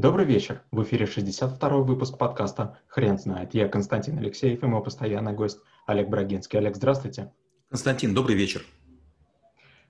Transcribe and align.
Добрый 0.00 0.24
вечер. 0.24 0.62
В 0.70 0.82
эфире 0.82 1.04
62-й 1.04 1.84
выпуск 1.84 2.16
подкаста 2.16 2.78
«Хрен 2.86 3.18
знает». 3.18 3.52
Я 3.52 3.68
Константин 3.68 4.16
Алексеев 4.16 4.62
и 4.62 4.66
мой 4.66 4.82
постоянный 4.82 5.34
гость 5.34 5.58
Олег 5.84 6.08
Брагинский. 6.08 6.58
Олег, 6.58 6.76
здравствуйте. 6.76 7.30
Константин, 7.68 8.14
добрый 8.14 8.34
вечер. 8.34 8.64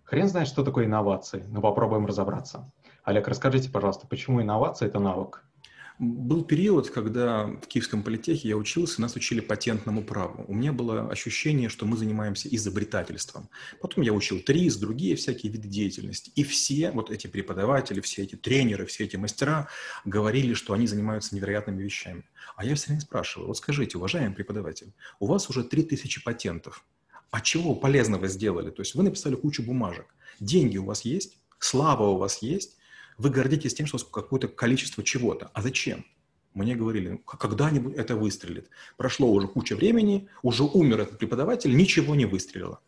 Хрен 0.02 0.26
знает, 0.26 0.48
что 0.48 0.64
такое 0.64 0.86
инновации, 0.86 1.44
но 1.46 1.60
попробуем 1.60 2.06
разобраться. 2.06 2.72
Олег, 3.04 3.28
расскажите, 3.28 3.70
пожалуйста, 3.70 4.08
почему 4.08 4.42
инновация– 4.42 4.88
это 4.88 4.98
навык? 4.98 5.44
Был 6.00 6.44
период, 6.44 6.88
когда 6.88 7.44
в 7.44 7.66
Киевском 7.66 8.02
политехе 8.02 8.48
я 8.48 8.56
учился, 8.56 9.02
нас 9.02 9.16
учили 9.16 9.40
патентному 9.40 10.02
праву. 10.02 10.46
У 10.48 10.54
меня 10.54 10.72
было 10.72 11.10
ощущение, 11.10 11.68
что 11.68 11.84
мы 11.84 11.98
занимаемся 11.98 12.48
изобретательством. 12.48 13.50
Потом 13.82 14.02
я 14.02 14.14
учил 14.14 14.40
ТРИС, 14.40 14.78
другие 14.78 15.14
всякие 15.14 15.52
виды 15.52 15.68
деятельности. 15.68 16.32
И 16.36 16.42
все 16.42 16.90
вот 16.92 17.10
эти 17.10 17.26
преподаватели, 17.26 18.00
все 18.00 18.22
эти 18.22 18.34
тренеры, 18.34 18.86
все 18.86 19.04
эти 19.04 19.16
мастера 19.16 19.68
говорили, 20.06 20.54
что 20.54 20.72
они 20.72 20.86
занимаются 20.86 21.34
невероятными 21.34 21.82
вещами. 21.82 22.24
А 22.56 22.64
я 22.64 22.76
все 22.76 22.86
время 22.86 23.02
спрашиваю, 23.02 23.48
вот 23.48 23.58
скажите, 23.58 23.98
уважаемый 23.98 24.34
преподаватель, 24.34 24.94
у 25.18 25.26
вас 25.26 25.50
уже 25.50 25.64
3000 25.64 26.24
патентов. 26.24 26.82
А 27.30 27.42
чего 27.42 27.74
полезного 27.74 28.26
сделали? 28.26 28.70
То 28.70 28.80
есть 28.80 28.94
вы 28.94 29.02
написали 29.02 29.34
кучу 29.34 29.62
бумажек. 29.62 30.06
Деньги 30.40 30.78
у 30.78 30.86
вас 30.86 31.02
есть? 31.02 31.36
Слава 31.58 32.04
у 32.04 32.16
вас 32.16 32.40
есть? 32.40 32.78
Вы 33.20 33.28
гордитесь 33.28 33.74
тем, 33.74 33.86
что 33.86 33.96
у 33.96 33.98
вас 33.98 34.08
какое-то 34.10 34.48
количество 34.48 35.04
чего-то. 35.04 35.50
А 35.52 35.60
зачем? 35.60 36.06
Мне 36.54 36.74
говорили, 36.74 37.20
когда-нибудь 37.26 37.94
это 37.94 38.16
выстрелит. 38.16 38.70
Прошло 38.96 39.30
уже 39.30 39.46
куча 39.46 39.76
времени, 39.76 40.30
уже 40.42 40.62
умер 40.62 41.00
этот 41.00 41.18
преподаватель, 41.18 41.76
ничего 41.76 42.14
не 42.14 42.24
выстрелило. 42.24 42.80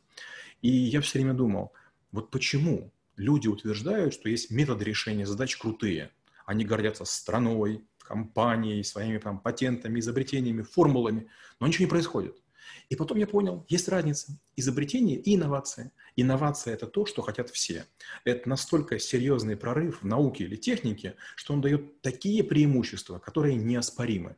И 0.62 0.70
я 0.70 1.02
все 1.02 1.18
время 1.18 1.34
думал, 1.34 1.74
вот 2.12 2.30
почему 2.30 2.94
люди 3.16 3.46
утверждают, 3.46 4.14
что 4.14 4.30
есть 4.30 4.50
методы 4.50 4.86
решения 4.86 5.26
задач 5.26 5.54
крутые. 5.58 6.10
Они 6.46 6.64
гордятся 6.64 7.04
страной, 7.04 7.84
компанией, 7.98 8.82
своими 8.84 9.18
там, 9.18 9.38
патентами, 9.38 10.00
изобретениями, 10.00 10.62
формулами, 10.62 11.28
но 11.60 11.66
ничего 11.66 11.84
не 11.84 11.90
происходит. 11.90 12.41
И 12.88 12.96
потом 12.96 13.18
я 13.18 13.26
понял, 13.26 13.64
есть 13.68 13.88
разница 13.88 14.38
изобретение 14.56 15.16
и 15.16 15.34
инновация. 15.34 15.92
Инновация– 16.16 16.74
это 16.74 16.86
то, 16.86 17.06
что 17.06 17.22
хотят 17.22 17.50
все. 17.50 17.86
Это 18.24 18.48
настолько 18.48 18.98
серьезный 18.98 19.56
прорыв 19.56 20.02
в 20.02 20.06
науке 20.06 20.44
или 20.44 20.56
технике, 20.56 21.16
что 21.36 21.54
он 21.54 21.60
дает 21.60 22.00
такие 22.02 22.44
преимущества, 22.44 23.18
которые 23.18 23.56
неоспоримы. 23.56 24.36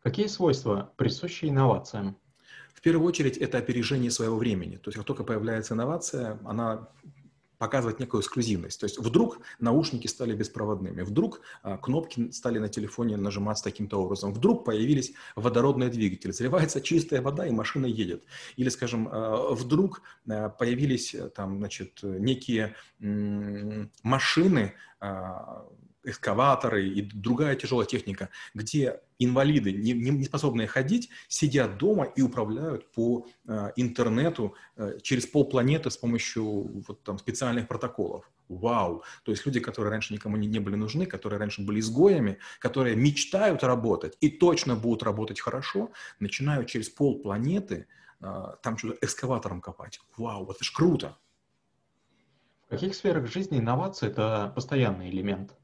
Какие 0.00 0.26
свойства 0.26 0.92
присущи 0.96 1.46
инновациям? 1.46 2.16
В 2.72 2.80
первую 2.80 3.08
очередь, 3.08 3.36
это 3.36 3.58
опережение 3.58 4.10
своего 4.10 4.36
времени. 4.36 4.76
То 4.76 4.88
есть, 4.88 4.96
как 4.96 5.04
только 5.04 5.24
появляется 5.24 5.74
инновация, 5.74 6.38
она 6.44 6.88
показывать 7.58 8.00
некую 8.00 8.20
эксклюзивность. 8.20 8.80
То 8.80 8.84
есть 8.84 8.98
вдруг 8.98 9.40
наушники 9.58 10.06
стали 10.06 10.34
беспроводными, 10.34 11.02
вдруг 11.02 11.40
а, 11.62 11.76
кнопки 11.76 12.30
стали 12.30 12.58
на 12.58 12.68
телефоне 12.68 13.16
нажиматься 13.16 13.64
таким-то 13.64 14.00
образом, 14.00 14.32
вдруг 14.32 14.64
появились 14.64 15.12
водородные 15.36 15.90
двигатели, 15.90 16.30
заливается 16.30 16.80
чистая 16.80 17.20
вода 17.20 17.46
и 17.46 17.50
машина 17.50 17.86
едет. 17.86 18.24
Или, 18.56 18.68
скажем, 18.68 19.08
а, 19.10 19.54
вдруг 19.54 20.02
а, 20.28 20.48
появились 20.48 21.14
там, 21.34 21.58
значит, 21.58 22.00
некие 22.02 22.74
машины, 24.02 24.74
эскаваторы 26.08 26.88
и 26.88 27.02
другая 27.02 27.56
тяжелая 27.56 27.86
техника, 27.86 28.30
где 28.54 29.00
инвалиды, 29.18 29.72
не, 29.72 29.92
не 29.92 30.24
способные 30.24 30.66
ходить, 30.66 31.10
сидят 31.28 31.78
дома 31.78 32.04
и 32.04 32.22
управляют 32.22 32.90
по 32.92 33.26
э, 33.46 33.72
интернету 33.76 34.54
э, 34.76 34.98
через 35.02 35.26
полпланеты 35.26 35.90
с 35.90 35.96
помощью 35.96 36.82
вот, 36.86 37.02
там, 37.02 37.18
специальных 37.18 37.68
протоколов. 37.68 38.30
Вау! 38.48 39.02
То 39.24 39.32
есть 39.32 39.44
люди, 39.44 39.60
которые 39.60 39.90
раньше 39.90 40.14
никому 40.14 40.36
не, 40.36 40.46
не 40.46 40.58
были 40.58 40.76
нужны, 40.76 41.06
которые 41.06 41.38
раньше 41.38 41.62
были 41.62 41.80
изгоями, 41.80 42.38
которые 42.60 42.96
мечтают 42.96 43.62
работать 43.62 44.16
и 44.20 44.30
точно 44.30 44.76
будут 44.76 45.02
работать 45.02 45.40
хорошо, 45.40 45.90
начинают 46.20 46.68
через 46.68 46.88
полпланеты 46.88 47.86
э, 48.20 48.44
там 48.62 48.78
что-то 48.78 48.98
экскаватором 49.02 49.60
копать. 49.60 50.00
Вау, 50.16 50.50
это 50.50 50.64
ж 50.64 50.72
круто! 50.72 51.18
В 52.66 52.70
каких 52.70 52.94
сферах 52.94 53.26
жизни 53.32 53.58
инновации– 53.58 54.08
это 54.08 54.52
постоянный 54.54 55.08
элемент? 55.08 55.56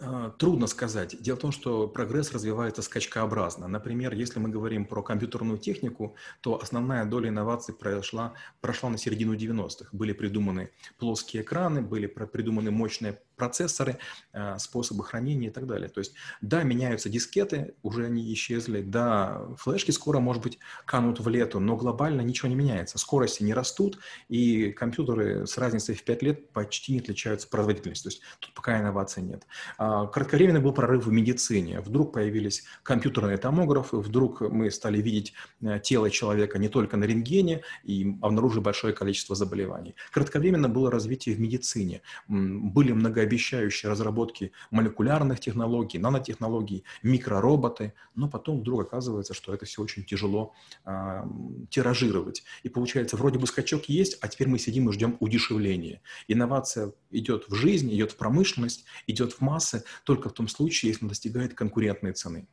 А, 0.00 0.30
трудно 0.30 0.66
сказать. 0.66 1.16
Дело 1.20 1.36
в 1.36 1.40
том, 1.40 1.52
что 1.52 1.88
прогресс 1.88 2.32
развивается 2.32 2.82
скачкообразно. 2.82 3.68
Например, 3.68 4.12
если 4.14 4.38
мы 4.38 4.48
говорим 4.48 4.84
про 4.84 5.02
компьютерную 5.02 5.58
технику, 5.58 6.16
то 6.40 6.60
основная 6.60 7.04
доля 7.04 7.28
инноваций 7.28 7.74
прошла, 7.74 8.34
прошла 8.60 8.90
на 8.90 8.98
середину 8.98 9.34
90-х. 9.34 9.88
Были 9.92 10.12
придуманы 10.12 10.70
плоские 10.98 11.42
экраны, 11.42 11.80
были 11.80 12.06
придуманы 12.06 12.70
мощные 12.70 13.18
процессоры, 13.36 13.98
а, 14.32 14.58
способы 14.58 15.04
хранения 15.04 15.48
и 15.48 15.52
так 15.52 15.66
далее. 15.66 15.88
То 15.88 16.00
есть, 16.00 16.14
да, 16.40 16.62
меняются 16.62 17.08
дискеты, 17.08 17.74
уже 17.82 18.06
они 18.06 18.32
исчезли, 18.32 18.80
да, 18.80 19.46
флешки 19.58 19.90
скоро, 19.90 20.18
может 20.20 20.42
быть, 20.42 20.58
канут 20.84 21.20
в 21.20 21.28
лету, 21.28 21.60
но 21.60 21.76
глобально 21.76 22.22
ничего 22.22 22.48
не 22.48 22.54
меняется. 22.54 22.98
Скорости 22.98 23.42
не 23.42 23.54
растут, 23.54 23.98
и 24.28 24.72
компьютеры 24.72 25.46
с 25.46 25.58
разницей 25.58 25.94
в 25.94 26.02
5 26.02 26.22
лет 26.22 26.52
почти 26.52 26.92
не 26.92 27.00
отличаются 27.00 27.48
производительностью. 27.48 28.10
То 28.10 28.14
есть, 28.14 28.22
тут 28.40 28.54
пока 28.54 28.80
инноваций 28.80 29.22
нет. 29.22 29.46
А, 29.78 29.85
кратковременно 30.12 30.60
был 30.60 30.72
прорыв 30.72 31.06
в 31.06 31.12
медицине. 31.12 31.80
Вдруг 31.80 32.12
появились 32.12 32.64
компьютерные 32.82 33.36
томографы, 33.36 33.98
вдруг 33.98 34.40
мы 34.40 34.70
стали 34.70 35.00
видеть 35.00 35.32
э, 35.60 35.80
тело 35.82 36.10
человека 36.10 36.58
не 36.58 36.68
только 36.68 36.96
на 36.96 37.04
рентгене 37.04 37.62
и 37.84 38.16
обнаружили 38.22 38.60
большое 38.60 38.94
количество 38.94 39.34
заболеваний. 39.34 39.94
Кратковременно 40.12 40.68
было 40.68 40.90
развитие 40.90 41.34
в 41.34 41.40
медицине. 41.40 42.02
Были 42.28 42.92
многообещающие 42.92 43.90
разработки 43.90 44.52
молекулярных 44.70 45.40
технологий, 45.40 45.98
нанотехнологий, 45.98 46.84
микророботы, 47.02 47.92
но 48.14 48.28
потом 48.28 48.60
вдруг 48.60 48.82
оказывается, 48.82 49.34
что 49.34 49.52
это 49.54 49.66
все 49.66 49.82
очень 49.82 50.04
тяжело 50.04 50.54
э, 50.84 51.24
тиражировать. 51.70 52.44
И 52.62 52.68
получается, 52.68 53.16
вроде 53.16 53.38
бы 53.38 53.46
скачок 53.46 53.88
есть, 53.88 54.18
а 54.20 54.28
теперь 54.28 54.48
мы 54.48 54.58
сидим 54.58 54.88
и 54.88 54.92
ждем 54.92 55.16
удешевления. 55.20 56.00
Инновация 56.28 56.92
идет 57.10 57.48
в 57.48 57.54
жизнь, 57.54 57.92
идет 57.94 58.12
в 58.12 58.16
промышленность, 58.16 58.84
идет 59.06 59.32
в 59.32 59.40
массы, 59.40 59.75
массы 59.76 59.84
только 60.04 60.28
в 60.28 60.32
том 60.32 60.48
случае, 60.48 60.90
если 60.90 61.04
он 61.04 61.08
достигает 61.08 61.54
конкурентной 61.54 62.12
цены. 62.12 62.48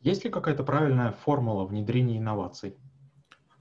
Есть 0.00 0.24
ли 0.24 0.30
какая-то 0.30 0.64
правильная 0.64 1.12
формула 1.12 1.64
внедрения 1.64 2.18
инноваций? 2.18 2.76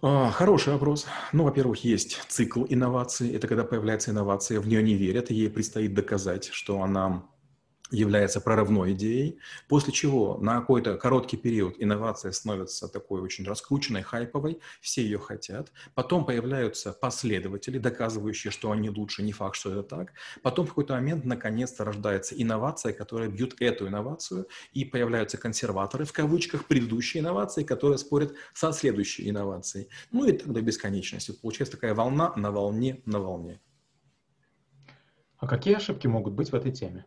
А, 0.01 0.29
хороший 0.31 0.73
вопрос. 0.73 1.05
Ну, 1.31 1.43
во-первых, 1.43 1.85
есть 1.85 2.21
цикл 2.27 2.65
инноваций. 2.67 3.33
Это 3.33 3.47
когда 3.47 3.63
появляется 3.63 4.11
инновация, 4.11 4.59
в 4.59 4.67
нее 4.67 4.83
не 4.83 4.95
верят, 4.95 5.31
и 5.31 5.35
ей 5.35 5.49
предстоит 5.49 5.93
доказать, 5.93 6.49
что 6.51 6.81
она 6.81 7.23
является 7.91 8.41
прорывной 8.41 8.93
идеей, 8.93 9.39
после 9.67 9.93
чего 9.93 10.37
на 10.37 10.59
какой-то 10.59 10.97
короткий 10.97 11.37
период 11.37 11.75
инновация 11.77 12.31
становится 12.31 12.87
такой 12.87 13.21
очень 13.21 13.45
раскрученной, 13.45 14.01
хайповой, 14.01 14.59
все 14.81 15.03
ее 15.03 15.19
хотят, 15.19 15.71
потом 15.93 16.25
появляются 16.25 16.93
последователи, 16.93 17.77
доказывающие, 17.77 18.51
что 18.51 18.71
они 18.71 18.89
лучше, 18.89 19.21
не 19.21 19.31
факт, 19.31 19.55
что 19.55 19.71
это 19.71 19.83
так, 19.83 20.13
потом 20.41 20.65
в 20.65 20.69
какой-то 20.69 20.93
момент 20.93 21.25
наконец-то 21.25 21.83
рождается 21.83 22.35
инновация, 22.35 22.93
которая 22.93 23.29
бьет 23.29 23.55
эту 23.59 23.87
инновацию, 23.87 24.47
и 24.73 24.85
появляются 24.85 25.37
консерваторы, 25.37 26.05
в 26.05 26.13
кавычках, 26.13 26.65
предыдущие 26.65 27.21
инновации, 27.21 27.63
которые 27.63 27.97
спорят 27.97 28.33
со 28.53 28.71
следующей 28.71 29.29
инновацией. 29.29 29.89
Ну 30.11 30.25
и 30.25 30.31
так 30.31 30.51
до 30.51 30.61
бесконечности. 30.61 31.31
Получается 31.31 31.75
такая 31.75 31.93
волна 31.93 32.33
на 32.35 32.51
волне 32.51 33.01
на 33.05 33.19
волне. 33.19 33.59
А 35.37 35.47
какие 35.47 35.75
ошибки 35.75 36.07
могут 36.07 36.33
быть 36.33 36.51
в 36.51 36.55
этой 36.55 36.71
теме? 36.71 37.05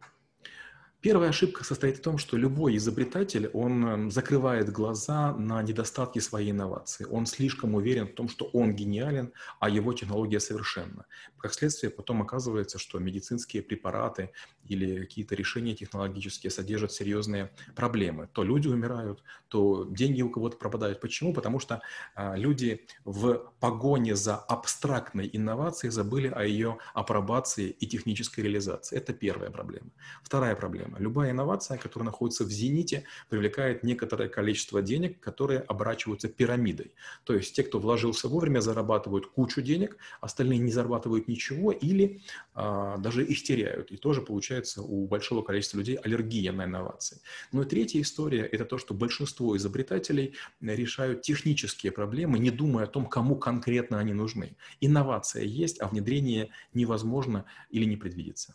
Первая 1.06 1.28
ошибка 1.30 1.62
состоит 1.62 1.98
в 1.98 2.02
том, 2.02 2.18
что 2.18 2.36
любой 2.36 2.76
изобретатель, 2.76 3.48
он 3.52 3.86
эм, 3.86 4.10
закрывает 4.10 4.72
глаза 4.72 5.32
на 5.36 5.62
недостатки 5.62 6.18
своей 6.18 6.50
инновации. 6.50 7.06
Он 7.08 7.26
слишком 7.26 7.76
уверен 7.76 8.08
в 8.08 8.14
том, 8.14 8.28
что 8.28 8.46
он 8.46 8.74
гениален, 8.74 9.32
а 9.60 9.70
его 9.70 9.92
технология 9.92 10.40
совершенна. 10.40 11.06
Как 11.38 11.54
следствие, 11.54 11.92
потом 11.92 12.22
оказывается, 12.22 12.80
что 12.80 12.98
медицинские 12.98 13.62
препараты 13.62 14.32
или 14.64 14.98
какие-то 14.98 15.36
решения 15.36 15.76
технологические 15.76 16.50
содержат 16.50 16.90
серьезные 16.90 17.52
проблемы. 17.76 18.28
То 18.32 18.42
люди 18.42 18.66
умирают, 18.66 19.22
то 19.46 19.84
деньги 19.84 20.22
у 20.22 20.30
кого-то 20.30 20.56
пропадают. 20.56 21.00
Почему? 21.00 21.32
Потому 21.32 21.60
что 21.60 21.82
а, 22.16 22.34
люди 22.34 22.84
в 23.04 23.52
погоне 23.60 24.16
за 24.16 24.34
абстрактной 24.34 25.30
инновацией 25.32 25.92
забыли 25.92 26.26
о 26.26 26.42
ее 26.42 26.78
апробации 26.94 27.70
и 27.70 27.86
технической 27.86 28.42
реализации. 28.42 28.96
Это 28.96 29.12
первая 29.12 29.50
проблема. 29.50 29.90
Вторая 30.24 30.56
проблема 30.56 30.95
проблема. 30.95 30.95
Любая 30.98 31.30
инновация, 31.30 31.78
которая 31.78 32.06
находится 32.06 32.44
в 32.44 32.50
зените, 32.50 33.04
привлекает 33.28 33.82
некоторое 33.82 34.28
количество 34.28 34.82
денег, 34.82 35.20
которые 35.20 35.60
оборачиваются 35.60 36.28
пирамидой. 36.28 36.94
То 37.24 37.34
есть 37.34 37.54
те, 37.54 37.62
кто 37.62 37.78
вложился 37.78 38.28
вовремя, 38.28 38.60
зарабатывают 38.60 39.26
кучу 39.26 39.62
денег, 39.62 39.96
остальные 40.20 40.58
не 40.58 40.72
зарабатывают 40.72 41.28
ничего 41.28 41.72
или 41.72 42.22
а, 42.54 42.96
даже 42.98 43.24
их 43.24 43.42
теряют. 43.42 43.90
И 43.90 43.96
тоже 43.96 44.22
получается 44.22 44.82
у 44.82 45.06
большого 45.06 45.42
количества 45.42 45.78
людей 45.78 45.96
аллергия 45.96 46.52
на 46.52 46.64
инновации. 46.64 47.20
Но 47.52 47.62
и 47.62 47.66
третья 47.66 48.00
история– 48.00 48.42
это 48.52 48.64
то, 48.64 48.78
что 48.78 48.94
большинство 48.94 49.56
изобретателей 49.56 50.34
решают 50.60 51.22
технические 51.22 51.92
проблемы, 51.92 52.38
не 52.38 52.50
думая 52.50 52.84
о 52.84 52.88
том, 52.88 53.06
кому 53.06 53.36
конкретно 53.36 53.98
они 53.98 54.12
нужны. 54.12 54.56
Инновация 54.80 55.42
есть, 55.42 55.80
а 55.80 55.88
внедрение 55.88 56.50
невозможно 56.72 57.44
или 57.70 57.84
не 57.84 57.96
предвидится. 57.96 58.54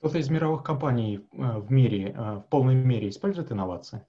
Кто-то 0.00 0.16
из 0.16 0.30
мировых 0.30 0.62
компаний 0.62 1.28
в 1.30 1.70
мире 1.70 2.14
в 2.16 2.46
полной 2.48 2.74
мере 2.74 3.10
использует 3.10 3.52
инновации? 3.52 4.06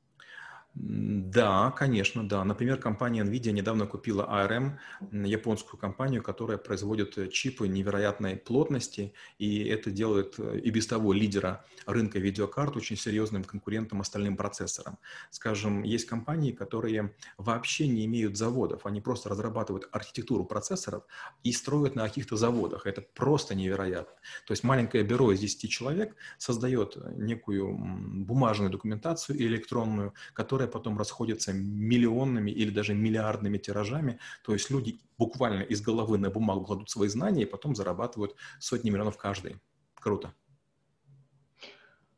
Да, 0.73 1.71
конечно, 1.71 2.27
да. 2.27 2.45
Например, 2.45 2.77
компания 2.77 3.23
NVIDIA 3.23 3.51
недавно 3.51 3.87
купила 3.87 4.23
ARM, 4.23 4.77
японскую 5.11 5.77
компанию, 5.77 6.23
которая 6.23 6.57
производит 6.57 7.17
э, 7.17 7.27
чипы 7.27 7.67
невероятной 7.67 8.37
плотности, 8.37 9.13
и 9.37 9.65
это 9.65 9.91
делает 9.91 10.35
э, 10.37 10.59
и 10.59 10.69
без 10.69 10.87
того 10.87 11.11
лидера 11.11 11.65
рынка 11.85 12.19
видеокарт 12.19 12.77
очень 12.77 12.95
серьезным 12.95 13.43
конкурентом 13.43 13.99
остальным 13.99 14.37
процессорам. 14.37 14.97
Скажем, 15.29 15.83
есть 15.83 16.05
компании, 16.05 16.53
которые 16.53 17.15
вообще 17.37 17.87
не 17.87 18.05
имеют 18.05 18.37
заводов, 18.37 18.85
они 18.85 19.01
просто 19.01 19.27
разрабатывают 19.27 19.89
архитектуру 19.91 20.45
процессоров 20.45 21.03
и 21.43 21.51
строят 21.51 21.95
на 21.95 22.03
каких-то 22.03 22.37
заводах. 22.37 22.85
Это 22.85 23.01
просто 23.01 23.55
невероятно. 23.55 24.15
То 24.47 24.53
есть 24.53 24.63
маленькое 24.63 25.03
бюро 25.03 25.33
из 25.33 25.39
10 25.39 25.69
человек 25.69 26.15
создает 26.37 26.97
некую 27.17 27.77
бумажную 28.25 28.71
документацию 28.71 29.37
электронную, 29.41 30.13
которая 30.33 30.60
которая 30.61 30.67
потом 30.71 30.97
расходится 30.97 31.53
миллионными 31.53 32.51
или 32.51 32.71
даже 32.71 32.93
миллиардными 32.93 33.57
тиражами. 33.57 34.19
То 34.43 34.53
есть 34.53 34.71
люди 34.71 34.99
буквально 35.17 35.63
из 35.63 35.81
головы 35.81 36.17
на 36.17 36.29
бумагу 36.29 36.65
кладут 36.65 36.89
свои 36.89 37.09
знания 37.09 37.43
и 37.43 37.45
потом 37.45 37.75
зарабатывают 37.75 38.35
сотни 38.59 38.91
миллионов 38.91 39.17
каждый. 39.17 39.55
Круто. 39.95 40.33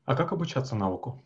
А 0.05 0.15
как 0.15 0.33
обучаться 0.33 0.75
навыку? 0.75 1.23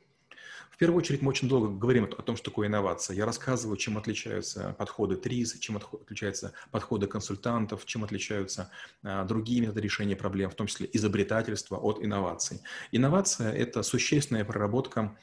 В 0.78 0.80
первую 0.80 1.00
очередь 1.00 1.24
мы 1.24 1.30
очень 1.30 1.50
долго 1.50 1.70
говорим 1.70 2.04
о 2.04 2.22
том, 2.22 2.36
что 2.36 2.52
такое 2.52 2.68
инновация. 2.68 3.18
Я 3.18 3.26
рассказываю, 3.26 3.78
чем 3.78 3.98
отличаются 3.98 4.76
подходы 4.78 5.16
ТРИЗ, 5.16 5.58
чем 5.60 5.78
отличаются 5.78 6.54
подходы 6.70 7.08
консультантов, 7.08 7.84
чем 7.86 8.04
отличаются 8.04 8.70
а, 9.02 9.24
другие 9.24 9.62
методы 9.62 9.82
решения 9.82 10.16
проблем, 10.16 10.52
в 10.52 10.54
том 10.54 10.68
числе 10.68 10.88
изобретательство 10.94 11.78
от 11.78 12.04
инноваций. 12.04 12.62
Инновация– 12.92 13.52
это 13.64 13.82
существенная 13.82 14.46
проработка 14.46 15.18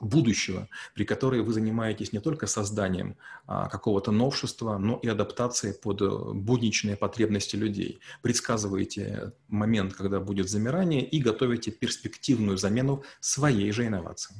будущего, 0.00 0.68
при 0.94 1.04
которой 1.04 1.42
вы 1.42 1.52
занимаетесь 1.52 2.12
не 2.12 2.20
только 2.20 2.46
созданием 2.46 3.16
а, 3.46 3.68
какого-то 3.68 4.12
новшества, 4.12 4.78
но 4.78 4.98
и 5.02 5.08
адаптацией 5.08 5.74
под 5.74 6.02
э, 6.02 6.08
будничные 6.34 6.96
потребности 6.96 7.56
людей. 7.56 8.00
Предсказываете 8.22 9.32
момент, 9.48 9.94
когда 9.94 10.20
будет 10.20 10.48
замирание, 10.48 11.04
и 11.04 11.20
готовите 11.20 11.70
перспективную 11.70 12.58
замену 12.58 13.04
своей 13.20 13.70
же 13.72 13.86
инновации. 13.86 14.34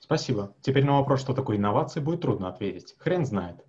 Спасибо. 0.00 0.54
Теперь 0.62 0.84
на 0.84 0.98
вопрос, 0.98 1.20
что 1.20 1.34
такое 1.34 1.58
инновации, 1.58 2.00
будет 2.00 2.22
трудно 2.22 2.48
ответить. 2.48 2.94
Хрен 2.98 3.26
знает. 3.26 3.67